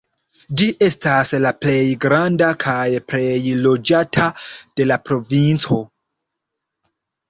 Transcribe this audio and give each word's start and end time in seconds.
Ĝi 0.61 0.69
estas 0.85 1.33
la 1.43 1.51
plej 1.65 1.75
granda 2.07 2.49
kaj 2.65 2.79
plej 3.13 3.29
loĝata 3.69 4.29
de 4.79 4.93
la 4.93 5.03
provinco. 5.07 5.83